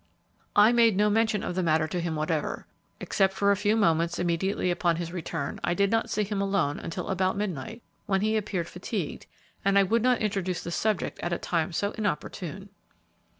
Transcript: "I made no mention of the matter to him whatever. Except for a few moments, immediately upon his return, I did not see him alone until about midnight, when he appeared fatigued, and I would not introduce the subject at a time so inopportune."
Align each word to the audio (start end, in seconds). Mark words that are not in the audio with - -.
"I 0.55 0.71
made 0.71 0.97
no 0.97 1.11
mention 1.11 1.43
of 1.43 1.53
the 1.53 1.61
matter 1.61 1.87
to 1.87 1.99
him 2.01 2.15
whatever. 2.15 2.65
Except 2.99 3.33
for 3.35 3.51
a 3.51 3.55
few 3.55 3.75
moments, 3.77 4.17
immediately 4.17 4.71
upon 4.71 4.95
his 4.95 5.11
return, 5.13 5.59
I 5.63 5.75
did 5.75 5.91
not 5.91 6.09
see 6.09 6.23
him 6.23 6.41
alone 6.41 6.79
until 6.79 7.07
about 7.09 7.37
midnight, 7.37 7.83
when 8.07 8.21
he 8.21 8.35
appeared 8.35 8.67
fatigued, 8.67 9.27
and 9.63 9.77
I 9.77 9.83
would 9.83 10.01
not 10.01 10.17
introduce 10.17 10.63
the 10.63 10.71
subject 10.71 11.19
at 11.19 11.33
a 11.33 11.37
time 11.37 11.71
so 11.71 11.91
inopportune." 11.91 12.69